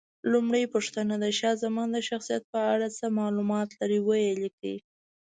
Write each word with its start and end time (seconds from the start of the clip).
لومړۍ 0.31 0.63
پوښتنه: 0.73 1.13
د 1.23 1.25
شاه 1.39 1.55
زمان 1.63 1.87
د 1.93 1.97
شخصیت 2.09 2.43
په 2.53 2.59
اړه 2.73 2.87
څه 2.97 3.05
معلومات 3.19 3.69
لرئ؟ 3.79 3.99
ویې 4.07 4.31
لیکئ. 4.41 4.75